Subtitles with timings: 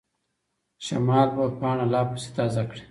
[0.85, 2.79] شمال به پاڼه لا پسې تازه کړي.